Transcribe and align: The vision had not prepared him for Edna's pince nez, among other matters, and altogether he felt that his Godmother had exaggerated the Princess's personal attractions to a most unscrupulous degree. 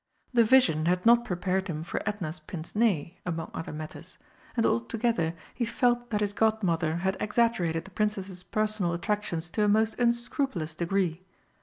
The 0.33 0.43
vision 0.43 0.87
had 0.87 1.05
not 1.05 1.23
prepared 1.25 1.67
him 1.67 1.83
for 1.83 2.01
Edna's 2.09 2.39
pince 2.39 2.75
nez, 2.75 3.09
among 3.23 3.51
other 3.53 3.71
matters, 3.71 4.17
and 4.57 4.65
altogether 4.65 5.35
he 5.53 5.63
felt 5.63 6.09
that 6.09 6.21
his 6.21 6.33
Godmother 6.33 6.95
had 7.05 7.17
exaggerated 7.19 7.85
the 7.85 7.91
Princess's 7.91 8.41
personal 8.41 8.93
attractions 8.93 9.47
to 9.51 9.63
a 9.63 9.67
most 9.67 9.93
unscrupulous 9.99 10.73
degree. 10.73 11.21